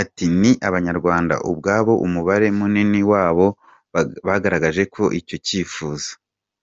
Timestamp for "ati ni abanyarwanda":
0.00-1.34